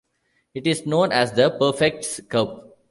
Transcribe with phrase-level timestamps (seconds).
[0.55, 2.79] It is known as the Prefect's Cup.